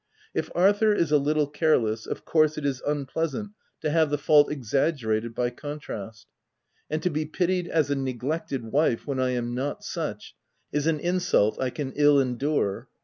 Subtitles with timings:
[0.33, 3.51] If Arthur is a little careless, of course it is unpleasant
[3.81, 6.25] to have the fault exaggerated by contrast;
[6.89, 10.33] and to be pitied as a neglected wife when I am not such,
[10.71, 12.89] is an insult I can ill en dure.